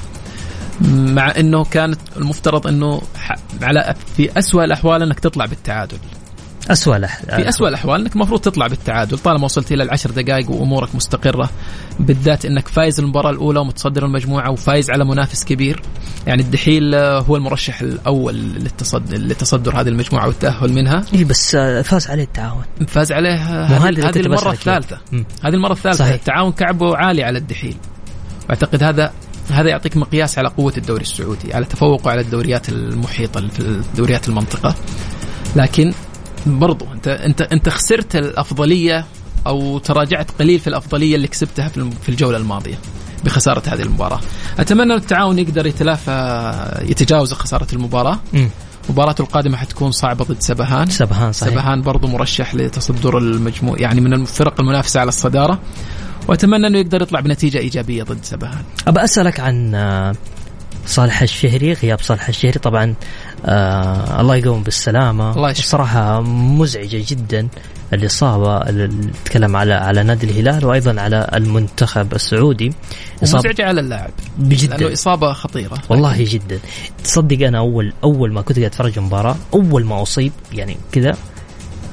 [0.90, 3.02] مع إنه كانت المفترض إنه
[3.62, 5.98] على في اسوء الأحوال إنك تطلع بالتعادل
[6.70, 8.00] اسوء الأح- في أسوأ الأحوال.
[8.00, 9.18] أنك المفروض تطلع بالتعادل.
[9.18, 11.50] طالما وصلت إلى العشر دقائق وأمورك مستقرة
[12.00, 15.82] بالذات أنك فايز المباراة الأولى ومتصدر المجموعة وفايز على منافس كبير.
[16.26, 19.14] يعني الدحيل آه، هو المرشح الأول للتصد...
[19.14, 21.04] لتصدر هذه المجموعة والتأهل منها.
[21.14, 22.62] اي بس آه، فاز عليه التعاون.
[22.88, 24.02] فاز عليه آه، هذه هذا اللي
[25.44, 25.98] هذه المرة الثالثة.
[25.98, 26.14] صحيح.
[26.14, 27.76] التعاون كعبه عالي على الدحيل.
[28.48, 29.12] واعتقد هذا
[29.50, 34.74] هذا يعطيك مقياس على قوة الدوري السعودي على تفوقه على الدوريات المحيطة في دوريات المنطقة.
[35.56, 35.92] لكن
[36.46, 39.04] برضو انت انت انت خسرت الأفضلية
[39.46, 42.78] أو تراجعت قليل في الأفضلية اللي كسبتها في الم- في الجولة الماضية
[43.24, 44.20] بخسارة هذه المباراة.
[44.58, 48.18] أتمنى أن التعاون يقدر يتلافى يتجاوز خسارة المباراة.
[48.32, 48.48] مم.
[48.90, 50.90] مباراته القادمة حتكون صعبة ضد سبهان.
[50.90, 51.52] سبهان صحيح.
[51.52, 55.58] سبهان برضو مرشح لتصدر المجموع يعني من الفرق المنافسة على الصدارة.
[56.28, 58.62] وأتمنى إنه يقدر يطلع بنتيجة إيجابية ضد سبهان.
[58.86, 60.14] أبى أسألك عن آه،
[60.86, 62.58] صالح الشهري غياب صالح الشهري.
[62.58, 62.94] طبعا
[63.46, 65.36] آه الله يقوم بالسلامة.
[65.36, 65.64] الله يشفيه.
[65.64, 67.48] الصراحه مزعجة جدا
[67.92, 68.90] الإصابة اللي
[69.24, 72.72] تكلم على على نادي الهلال وأيضا على المنتخب السعودي.
[73.22, 74.10] إصابة ومزعجة على اللاعب.
[74.38, 75.78] لأنه بجدا إصابة خطيرة.
[75.88, 76.58] والله جدا.
[77.04, 81.16] تصدق أنا اول أول ما كنت قاعد أتفرج المباراة أول ما أصيب يعني كذا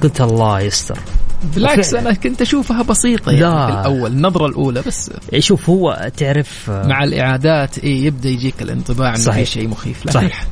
[0.02, 0.98] قلت الله يستر.
[1.54, 1.94] بالعكس.
[1.94, 3.66] أنا كنت أشوفها بسيطة يعني لا.
[3.66, 9.14] في الأول النظرة الأولى بس شوف هو تعرف آه، مع الإعادات إيه يبدأ يجيك الانطباع
[9.14, 9.30] إنه.
[9.30, 10.00] في شيء مخيف.
[10.06, 10.46] لكن صحيح.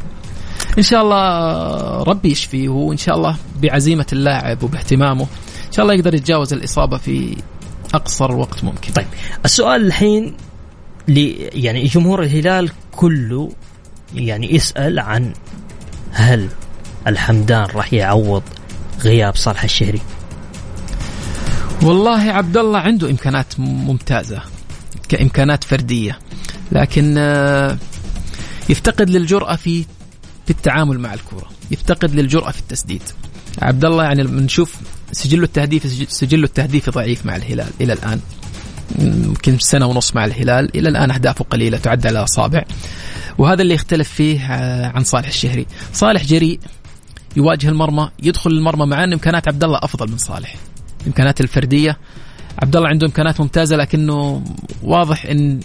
[0.78, 5.26] إن شاء الله ربي يشفيه وإن شاء الله بعزيمة اللاعب وباهتمامه
[5.66, 7.37] إن شاء الله يقدر يتجاوز الإصابة في
[7.94, 8.92] أقصر وقت ممكن.
[8.92, 9.06] طيب
[9.44, 10.34] السؤال الحين
[11.08, 13.52] ل يعني جمهور الهلال كله
[14.14, 15.32] يعني يسأل عن
[16.12, 16.48] هل
[17.06, 18.42] الحمدان راح يعوض
[19.00, 20.00] غياب صالح الشهري؟
[21.82, 24.42] والله عبد الله عنده إمكانات ممتازة
[25.08, 26.18] كإمكانات فردية
[26.72, 27.78] لكن آه،
[28.68, 29.84] يفتقد للجرأة في
[30.44, 33.02] في التعامل مع الكره يفتقد للجرأة في التسديد.
[33.62, 34.76] عبد الله يعني لما نشوف
[35.12, 38.20] سجله التهديفي سجله التهديفي ضعيف مع الهلال إلى الآن.
[38.98, 42.64] يمكن سنة ونص مع الهلال إلى الآن اهدافه قليلة تعد على أصابع.
[43.38, 45.66] وهذا اللي يختلف فيه آه، عن صالح الشهري.
[45.92, 46.61] صالح جريء
[47.37, 50.54] يواجه المرمى يدخل المرمى مع أن إمكانات عبد الله أفضل من صالح.
[51.00, 51.98] الامكانات الفردية.
[52.62, 54.44] عبد الله عنده إمكانات ممتازة لكنه
[54.83, 55.61] واضح إن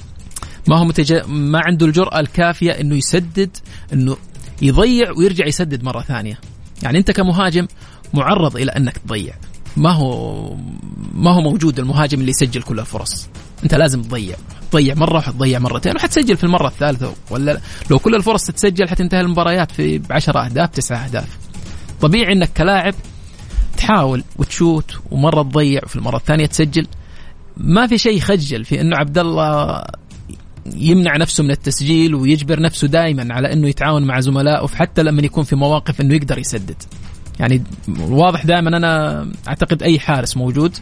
[0.68, 1.14] ما هو متج...
[1.28, 3.58] ما عنده الجرأة الكافية إنه يسدد
[3.94, 4.18] إنه
[4.62, 6.40] يضيع ويرجع يسدد مرة ثانية.
[6.84, 7.68] يعني أنت كمهاجم
[8.14, 9.34] معرض إلى أنك تضيع.
[9.78, 10.56] ما هو
[11.14, 13.28] ما هو موجود المهاجم اللي يسجل كل الفرص.
[13.64, 14.36] أنت لازم تضيع،
[14.72, 19.72] تضيع مرة وحتضيع مرتين وحتسجل في المرة الثالثة ولا لو كل الفرص تتسجل حتنتهي المباريات
[19.72, 21.38] في بعشرة أهداف تسعة أهداف.
[22.02, 22.94] طبيعي أنك كلاعب
[23.78, 26.88] تحاول وتشوت ومرة تضيع وفي المرة الثانية تسجل
[27.58, 29.84] ما في شيء يخجل في إنه عبد الله
[30.76, 35.44] يمنع نفسه من التسجيل ويجبر نفسه دائما على إنه يتعاون مع زملائه حتى لما يكون
[35.44, 36.84] في مواقف إنه يقدر يسدد.
[37.40, 37.64] يعني
[38.00, 40.78] واضح دائما أنا أعتقد أي حارس موجود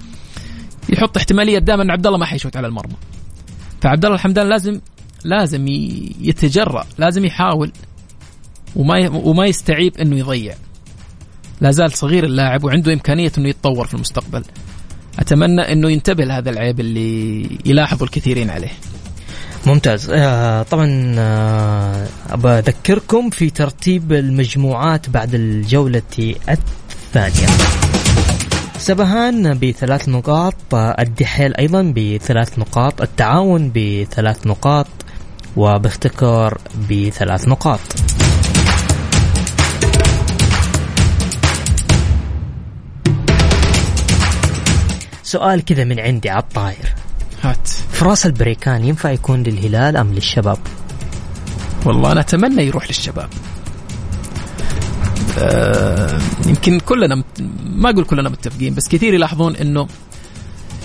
[0.90, 2.96] يحط احتمالية دائما ان عبد الله ما حيشوت على المرمى.
[3.82, 4.82] فعبد الله الحمدان لازم
[5.24, 5.66] لازم
[6.22, 7.72] يتجرأ لازم يحاول
[8.76, 10.56] وما وما يستعيب إنه يضيع.
[11.62, 14.44] لا زال صغير اللاعب وعنده إمكانية إنه يتطور في المستقبل.
[15.20, 18.72] أتمنى إنه ينتبه لهذا العيب اللي يلاحظه الكثيرين عليه.
[19.66, 20.10] ممتاز.
[20.10, 26.02] آه طبعا آه ابى أذكركم في ترتيب المجموعات بعد الجولة
[26.50, 27.48] الثانية.
[28.78, 34.88] سبهان بثلاث نقاط الدحيل أيضا بثلاث نقاط التعاون بثلاث نقاط
[35.58, 36.58] وبافتكار
[36.90, 37.80] بثلاث نقاط.
[45.24, 46.97] سؤال كذا من عندي على الطاير.
[47.50, 50.58] هات فراس البريكان ينفع يكون للهلال أم للشباب؟
[51.86, 53.30] والله أنا أتمنى يروح للشباب
[55.40, 57.26] آه يمكن كلنا مت...
[57.66, 59.88] ما أقول كلنا متفقين بس كثير يلاحظون إنه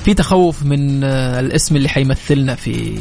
[0.05, 2.99] في تخوف من آه الاسم اللي حيمثلنا في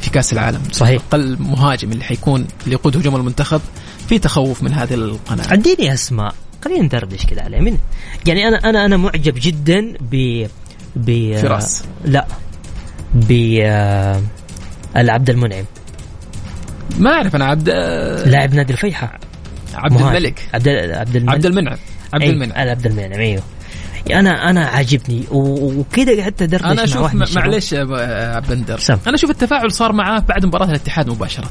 [0.00, 1.02] في كأس العالم صحيح.
[1.08, 3.60] أقل مهاجم اللي حيكون اللي يقود هجوم المنتخب
[4.08, 7.78] في تخوف من هذه القناعة اديني أسماء خلينا ندردش كذا عليه من
[8.26, 10.46] يعني أنا أنا أنا معجب جدا ب
[10.96, 11.82] ب فراس.
[12.04, 12.26] لا
[13.14, 14.20] ب آه،
[14.96, 15.64] العبد المنعم
[16.98, 19.18] ما أعرف أنا عبد آه، لاعب نادي الفيحاء
[19.74, 20.16] عبد مهاجم.
[20.16, 21.78] الملك عبد عبد الملك عبد المنعم
[22.12, 23.42] عبد المنعم عبد المنعم أيوه
[24.12, 27.24] أنا أنا عاجبني وكذا قعدت أدردش أنا أشوف م-.
[27.36, 28.80] معليش يا يا عبد.
[29.06, 31.50] أنا أشوف التفاعل صار معاه بعد مباراة الاتحاد مباشرة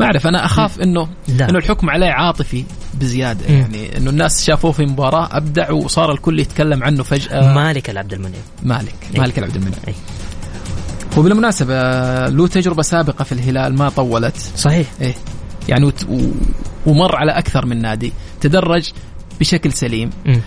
[0.00, 1.48] ما أعرف أنا أخاف إنه لا.
[1.50, 3.60] إنه الحكم عليه عاطفي بزيادة مم.
[3.60, 8.42] يعني إنه الناس شافوه في مباراة ابدع وصار الكل يتكلم عنه فجأة مالك العبد المنعم
[8.62, 8.94] مالك.
[9.18, 9.94] مالك العبد المنعم.
[11.16, 11.74] وبالمناسبة
[12.28, 14.36] له تجربة سابقة في الهلال ما طولت.
[14.56, 14.86] صحيح.
[15.00, 15.14] إيه.
[15.68, 16.04] يعني وت...
[16.08, 16.30] و...
[16.86, 18.12] ومر على أكثر من نادي.
[18.40, 18.92] تدرج
[19.40, 20.10] بشكل سليم.
[20.26, 20.40] مم.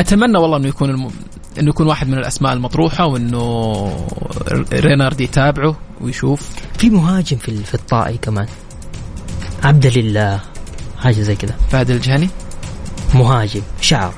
[0.00, 1.10] أتمنى والله إنه يكون الم...
[1.58, 3.92] إنه يكون واحد من الأسماء المطروحة وإنه
[4.72, 6.48] رينارد يتابعه ويشوف.
[6.78, 8.46] في مهاجم في في الطائي كمان.
[9.62, 10.40] عبد لله
[10.98, 11.54] حاجة زي كذا.
[11.70, 12.28] فهد الجهني؟
[13.14, 14.14] مهاجم شعر.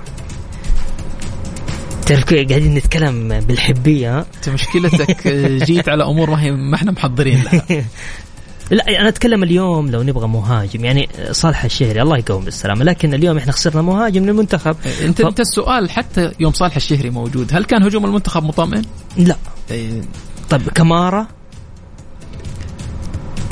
[2.07, 5.29] تعرف كيف قاعدين نتكلم بالحبية؟ أنت مشكلتك
[5.65, 7.65] جيت على أمور ما هي ما إحنا محضرين لها.
[8.71, 10.85] لا أنا أتكلم اليوم لو نبغى مهاجم.
[10.85, 12.85] يعني صالح الشهري الله يقوم بالسلامة.
[12.85, 14.77] لكن اليوم إحنا خسرنا مهاجم للمنتخب.
[15.05, 18.83] انت ف- أنت السؤال حتى يوم صالح الشهري موجود هل كان هجوم المنتخب مطمئن؟
[19.17, 19.37] لا.
[19.71, 20.01] إيه،
[20.51, 21.27] طيب كمارا؟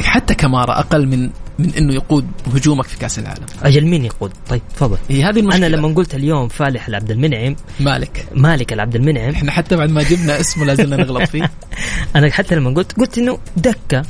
[0.02, 1.30] حتى كمارا أقل من
[1.61, 3.46] من إنه يقود هجومك في كأس العالم.
[3.62, 4.99] أجل مين يقود؟ طيب تفضل.
[5.09, 5.66] هي هذه المشكلة.
[5.66, 7.57] أنا لما قلت اليوم فالح العبد المنعم.
[7.81, 8.27] مالك.
[8.35, 9.31] مالك العبد المنعم.
[9.31, 11.51] إحنا حتى بعد ما جبنا اسمه لازلنا نغلط فيه.
[12.16, 14.03] أنا حتى لما قلت قلت إنه دكة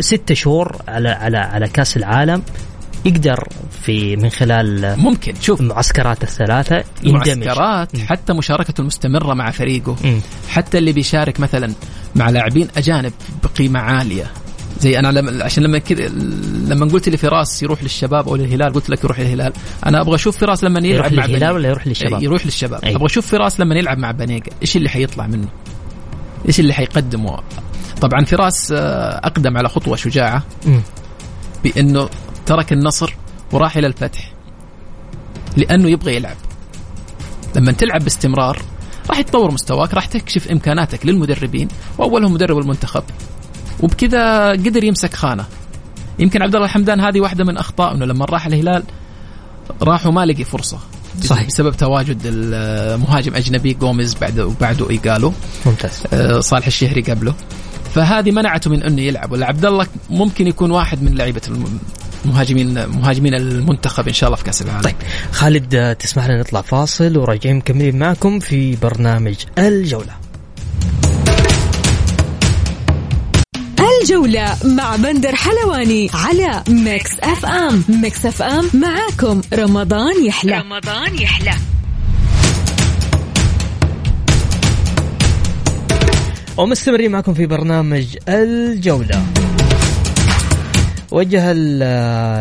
[0.00, 2.42] ستة شهور على على على كأس العالم
[3.04, 3.48] يقدر
[3.82, 5.60] في من خلال ممكن شوف.
[5.60, 7.46] المعسكرات الثلاثة يندمج.
[7.46, 9.96] معسكرات حتى مشاركته المستمرة مع فريقه.
[10.04, 10.20] مم.
[10.48, 11.72] حتى اللي بيشارك مثلا
[12.14, 13.12] مع لاعبين أجانب
[13.42, 14.30] بقيمة عالية.
[14.80, 16.08] زي أنا لما عشان لما كذا
[16.68, 19.52] لما قلت لي فراس يروح للشباب أو للهلال قلت لك يروح للهلال
[19.86, 21.54] أنا أبغى أشوف فراس لما يروح يلعب مع للهلال بنيقة.
[21.54, 22.94] ولا يروح للشباب؟ يروح للشباب أي.
[22.96, 25.48] أبغى أشوف فراس لما يلعب مع بنيقة إيش اللي حيطلع منه
[26.48, 27.38] إيش اللي حيقدمه
[28.00, 30.42] طبعا فراس آه، أقدم على خطوة شجاعة.
[31.64, 32.08] بأنه
[32.46, 33.14] ترك النصر
[33.52, 34.32] وراح إلى الفتح
[35.56, 36.36] لأنه يبغى يلعب
[37.56, 38.62] لما تلعب باستمرار
[39.10, 43.02] راح يتطور مستواك راح تكشف إمكاناتك للمدربين وأولهم مدرب المنتخب
[43.82, 45.44] وبكذا قدر يمسك خانة.
[46.18, 48.82] يمكن عبد الله الحمدان هذه واحدة من أخطاء إنه لما راح الهلال
[49.82, 50.78] راح وما لقي فرصة.
[51.22, 51.46] صحيح.
[51.46, 55.32] بسبب تواجد المهاجم أجنبي جوميز بعد وبعده ايجالو
[55.66, 56.02] ممتاز.
[56.12, 57.34] آه، صالح الشهري قبله.
[57.94, 59.32] فهذه منعته من إنه يلعب.
[59.32, 61.78] ولا عبد الله ممكن يكون واحد من لعيبة الم-
[62.24, 64.82] المهاجمين مهاجمين المنتخب إن شاء الله في كأس العالم.
[64.82, 64.96] طيب
[65.32, 70.12] خالد آه، تسمح لنا نطلع فاصل وراجعين مكملين معكم في برنامج الجولة.
[74.00, 77.84] الجولة مع بندر حلواني على Mix FM.
[77.88, 79.40] Mix FM معاكم.
[79.54, 80.58] رمضان يحلى.
[80.58, 81.52] رمضان يحلى.
[86.56, 89.22] ومستمرين معكم في برنامج الجولة.
[91.10, 91.82] وجه ال-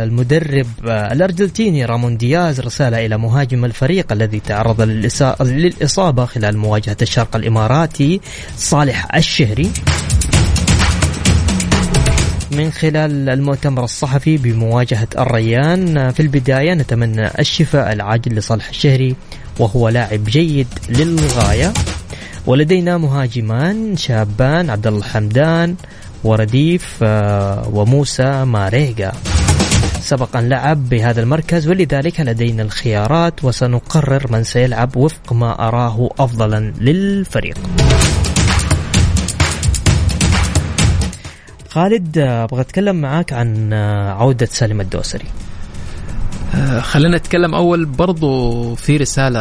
[0.10, 4.82] المدرب الأرجنتيني رامون دياز رسالة إلى مهاجم الفريق الذي تعرض
[5.42, 8.22] للإصابة خلال مواجهة الشرق الإماراتي
[8.58, 9.72] صالح الشهري.
[12.52, 16.12] من خلال المؤتمر الصحفي بمواجهة الريان.
[16.12, 19.16] في البداية نتمنى الشفاء العاجل لصالح الشهري
[19.60, 21.74] وهو لاعب جيد للغاية.
[22.46, 25.76] ولدينا مهاجمان شابان عبد الله الحمدان
[26.24, 29.12] ورديف آه، وموسى ماريجا
[30.02, 36.74] سبق أن لعب بهذا المركز ولذلك لدينا الخيارات وسنقرر من سيلعب وفق ما أراه أفضلا
[36.80, 37.58] للفريق.
[41.70, 45.26] خالد آه، أبغى أتكلم معاك عن آه، عودة سالم الدوسري.
[46.56, 49.40] آه، خلينا نتكلم أول برضو في رسالة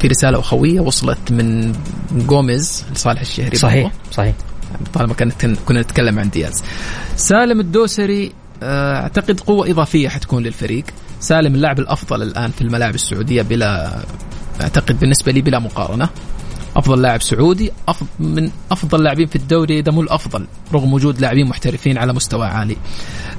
[0.00, 1.72] في رسالة أخوية وصلت من
[2.12, 3.96] جوميز لصالح الشهري صحيح برضو.
[4.12, 4.34] صحيح.
[4.94, 6.62] طالما كانت كنا نتكلم عن دياز.
[7.16, 10.84] سالم الدوسري أعتقد قوة إضافية حتكون للفريق.
[11.20, 13.98] سالم اللاعب الأفضل الآن في الملاعب السعودية بلا
[14.60, 16.08] أعتقد بالنسبة لي بلا مقارنة.
[16.76, 21.46] أفضل لاعب سعودي أفضل من أفضل لاعبين في الدوري إذا مو الأفضل رغم وجود لاعبين
[21.48, 22.76] محترفين على مستوى عالي.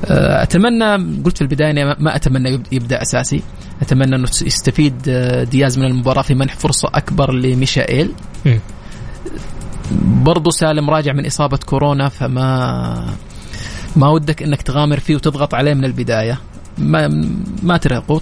[0.05, 3.41] آه، أتمنى قلت في البداية ما أتمنى يب- يبدأ أساسي.
[3.81, 8.11] أتمنى إنه يستفيد آه، دياز من المباراة في منح فرصة أكبر لميشائيل.
[8.45, 8.59] مم.
[10.23, 13.13] برضو سالم راجع من إصابة كورونا فما
[13.95, 16.39] ما ودك إنك تغامر فيه وتضغط عليه من البداية.
[16.77, 17.07] ما
[17.63, 18.21] ما ترهقه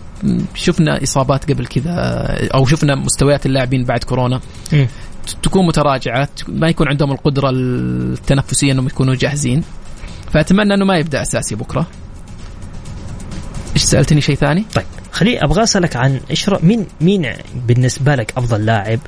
[0.55, 1.93] شفنا إصابات قبل كذا
[2.53, 4.39] أو شفنا مستويات اللاعبين بعد كورونا.
[4.73, 4.87] مم.
[5.29, 9.63] تكون متراجعة ما يكون عندهم القدرة التنفسية إنهم يكونوا جاهزين.
[10.33, 11.87] فأتمنى إنه ما يبدأ أساسي بكرة.
[13.75, 17.33] إيش سألتني شيء ثاني؟ طيب خليني أبغى أسألك عن إيش مين مين
[17.67, 18.99] بالنسبة لك أفضل لاعب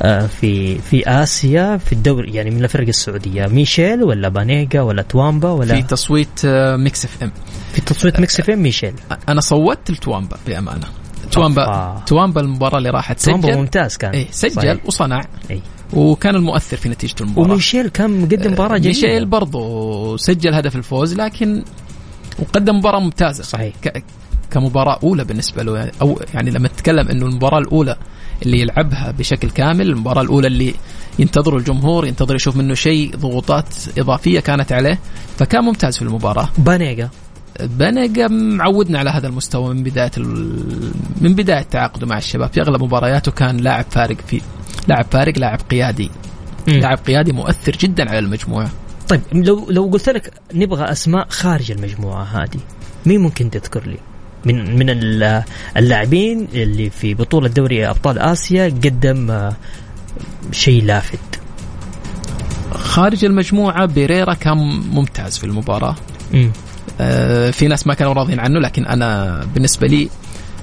[0.00, 5.50] آه، في في آسيا في الدوري يعني من الفرق السعودية؟ ميشيل ولا بانيجا ولا توامبا
[5.50, 7.32] ولا في تصويت آه، Mix FM
[7.72, 8.92] في تصويت Mix فين ميشيل.
[9.28, 10.86] أنا صوتت لتوامبا بأمانة.
[11.32, 12.02] توامبا.
[12.06, 13.20] توامبا المباراة اللي راحت.
[13.20, 13.58] توامبا سجل.
[13.58, 14.10] ممتاز كان.
[14.10, 14.76] إيه سجل صحيح.
[14.86, 15.24] وصنع.
[15.50, 15.60] إيه.
[15.92, 17.50] وكان المؤثر في نتيجة المباراة.
[17.50, 21.64] وميشيل كان مقدم مباراة جيده ميشيل برضو سجل هدف الفوز لكن
[22.38, 23.42] وقدم مباراة ممتازة.
[23.44, 23.74] صحيح.
[23.84, 24.04] ك...
[24.50, 25.90] كمباراة أولى بالنسبة له.
[26.02, 27.96] أو يعني لما تتكلم إنه المباراة الأولى
[28.42, 30.74] اللي يلعبها بشكل كامل المباراة الأولى اللي
[31.18, 33.64] ينتظر الجمهور ينتظر يشوف منه شيء ضغوطات
[33.98, 34.98] إضافية كانت عليه
[35.38, 36.48] فكان ممتاز في المباراة.
[36.58, 37.08] بانيجا.
[37.60, 40.92] بنقا معودنا على هذا المستوى من بداية ال...
[41.20, 44.40] من بداية تعاقده مع الشباب في اغلب مبارياته كان لاعب فارق في
[44.88, 46.10] لاعب فارق لاعب قيادي.
[46.80, 48.70] لاعب قيادي مؤثر جدا على المجموعة
[49.08, 52.60] طيب لو لو قلت لك نبغى أسماء خارج المجموعة هذه
[53.06, 53.96] مين ممكن تذكر لي؟
[54.44, 55.42] من من ال-
[55.76, 59.56] اللاعبين اللي في بطولة دوري أبطال آسيا قدم آه،
[60.52, 61.18] شيء لافت
[62.72, 64.56] خارج المجموعة بيريرا كان
[64.92, 65.96] ممتاز في المباراة.
[67.00, 70.08] آه، في ناس ما كانوا راضين عنه لكن أنا بالنسبة لي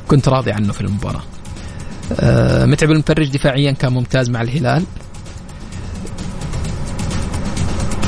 [0.07, 1.23] كنت راضي عنه في المباراة.
[2.19, 4.83] آه، متعب المفرج دفاعيا كان ممتاز مع الهلال.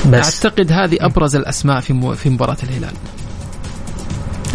[0.09, 0.45] بس.
[0.45, 2.93] أعتقد هذه أبرز الأسماء في مو- في مباراة الهلال.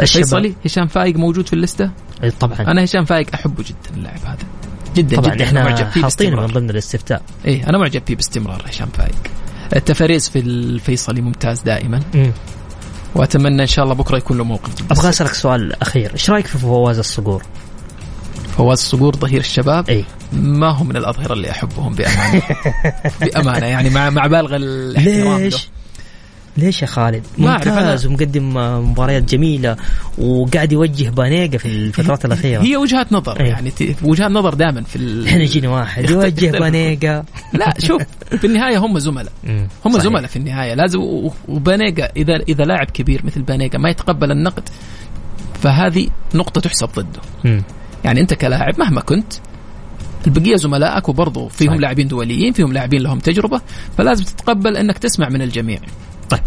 [0.07, 1.91] فيصلي هشام فايق موجود في اللسته
[2.23, 2.57] إيه، طبعا.
[2.61, 4.37] أنا هشام فايق أحبه جدا اللاعب هذا.
[4.97, 5.45] جدا طبعا جدا.
[5.45, 7.23] إحنا معجب فيه حاطينه من ضمن الاستفتاء.
[7.45, 9.15] إيه أنا معجب فيه باستمرار هشام فايق.
[9.77, 12.01] التفاريز في الفيصلي ممتاز دائما.
[13.15, 14.83] وأتمنى إن شاء الله بكرة يكون له موقف.
[14.83, 15.09] ضد أبغى.
[15.09, 16.13] أسألك سؤال أخير.
[16.13, 17.43] إيش رأيك في فواز الصقور؟
[18.57, 20.05] فواز الصقور ظهير الشباب؟ إي.
[20.33, 22.43] ما هو من الأظهرة اللي أحبهم بأمانة.
[23.21, 25.59] بأمانة يعني مع مع بالغ الإحترام له.
[26.57, 28.55] ليش يا خالد ممتاز ومقدم
[28.91, 29.77] مباريات جميلة
[30.19, 33.47] وقاعد يوجه بانيجا في الفترات الأخيرة هي وجهات نظر إيه.
[33.47, 33.73] يعني
[34.03, 35.29] وجهات نظر دائما في ال...
[35.29, 36.51] إحنا يجينا واحد يوجه.
[36.51, 39.69] بانيجا لا شوف في النهاية هم زملاء مم.
[39.85, 40.05] هم صحيح.
[40.05, 41.01] زملاء في النهاية لازم
[41.49, 44.69] وبانيجا إذا إذا لاعب كبير مثل بانيجا ما يتقبل النقد
[45.63, 47.63] فهذه نقطة تحسب ضده مم.
[48.05, 49.33] يعني أنت كلاعب مهما كنت
[50.27, 51.81] البقية زملائك وبرضه فيهم.
[51.81, 53.61] لاعبين دوليين فيهم لاعبين لهم تجربة
[53.99, 55.79] فلازم تتقبل إنك تسمع من الجميع
[56.37, 56.41] طيب.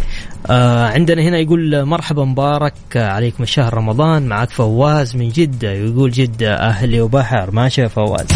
[0.48, 4.28] آه عندنا هنا يقول مرحبا مبارك عليكم شهر رمضان.
[4.28, 5.72] معك فواز من جدة.
[5.72, 7.52] يقول جدة أهلي وبحر.
[7.52, 8.28] ماشي يا فواز.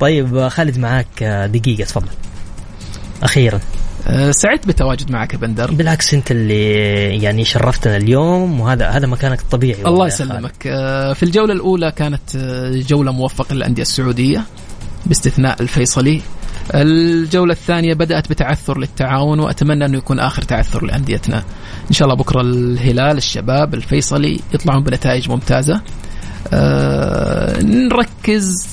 [0.00, 2.08] طيب آه، خالد معك آه، دقيقة تفضل.
[3.22, 3.60] أخيرا.
[4.30, 5.70] سعدت بتواجد معك بندر.
[5.70, 6.74] بالعكس أنت اللي
[7.22, 10.06] يعني شرفتنا اليوم وهذا هذا مكانك الطبيعي الله.
[10.06, 10.62] يسلمك.
[11.14, 12.36] في الجولة الأولى كانت
[12.88, 14.44] جولة موفقة للأندية السعودية
[15.06, 16.22] باستثناء الفيصلي.
[16.74, 21.44] الجولة الثانية بدأت بتعثر للتعاون وأتمنى أنه يكون آخر تعثر لأنديتنا.
[21.88, 25.80] إن شاء الله بكرة الهلال الشباب الفيصلي يطلعون بنتائج ممتازة.
[26.52, 28.68] أه نركز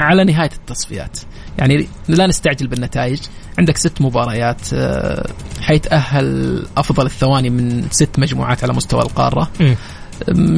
[0.00, 1.18] على نهاية التصفيات.
[1.58, 3.20] يعني لا نستعجل بالنتائج.
[3.58, 5.30] عندك ست مباريات أه
[5.60, 9.50] حيتأهل أفضل الثواني من ست مجموعات على مستوى القارة.
[9.60, 9.76] مم.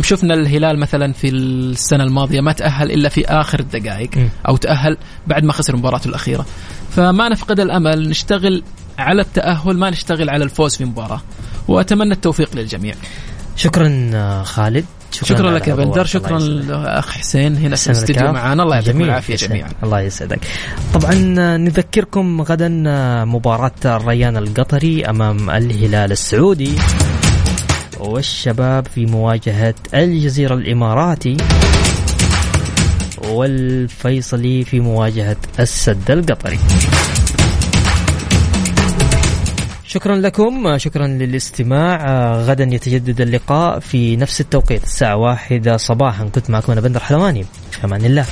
[0.02, 4.28] شفنا الهلال مثلا في السنة الماضية ما تأهل إلا في آخر الدقائق مم.
[4.48, 4.96] أو تأهل
[5.26, 6.46] بعد ما خسر مباراته الأخيرة
[6.90, 8.62] فما نفقد الأمل نشتغل
[8.98, 11.20] على التأهل ما نشتغل على الفوز في مباراة
[11.68, 12.94] وأتمنى التوفيق للجميع
[13.56, 15.74] شكرا آه، خالد شكرا, على لك يا.
[15.74, 16.38] بندر شكرا.
[16.38, 18.32] لأخ حسين هنا في الاستديو.
[18.32, 19.34] معنا الله يعطيكم يسعدك.
[19.50, 20.38] جميعا الله يسعدك
[20.94, 26.72] طبعا آه، نذكركم غدا آه، مباراة الريان القطري أمام الهلال السعودي
[28.08, 31.36] والشباب في مواجهة الجزيرة الإماراتي
[33.28, 36.58] والفيصلي في مواجهة السد القطري.
[39.84, 41.96] شكرا لكم شكرا للاستماع.
[42.34, 46.24] غدا يتجدد اللقاء في نفس التوقيت الساعة واحدة صباحا.
[46.24, 47.44] كنت معكم أنا بندر حلواني.
[47.70, 48.26] في أمان الله.